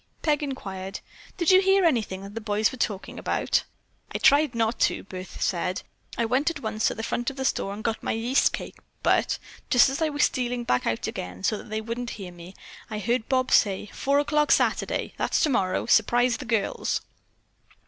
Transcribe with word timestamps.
Peg 0.23 0.41
inquired: 0.41 0.99
"Did 1.37 1.51
you 1.51 1.61
hear 1.61 1.85
anything 1.85 2.23
that 2.23 2.33
the 2.33 2.41
boys 2.41 2.71
were 2.71 2.77
talking 2.79 3.19
about?" 3.19 3.65
"I 4.11 4.17
tried 4.17 4.55
not 4.55 4.79
to," 4.79 5.03
Bertha 5.03 5.39
said. 5.39 5.83
"I 6.17 6.25
went 6.25 6.49
at 6.49 6.59
once 6.59 6.87
to 6.87 6.95
the 6.95 7.03
front 7.03 7.29
of 7.29 7.35
the 7.35 7.45
store 7.45 7.71
and 7.71 7.83
got 7.83 8.01
my 8.01 8.11
yeast 8.13 8.51
cake, 8.51 8.79
but, 9.03 9.37
just 9.69 9.91
as 9.91 10.01
I 10.01 10.09
was 10.09 10.23
stealing 10.23 10.63
back 10.63 10.87
out 10.87 11.05
again, 11.05 11.43
so 11.43 11.55
that 11.55 11.69
they 11.69 11.81
wouldn't 11.81 12.09
hear 12.17 12.31
me, 12.31 12.55
I 12.89 12.97
heard 12.97 13.29
Bob 13.29 13.51
say: 13.51 13.91
'Four 13.93 14.17
o'clock 14.17 14.51
Saturday. 14.51 15.13
That's 15.17 15.39
tomorrow! 15.39 15.85
Surprise 15.85 16.37
the 16.37 16.45
girls. 16.45 17.01